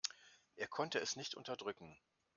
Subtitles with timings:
[0.55, 1.95] Er konnte es nicht unterdrücken.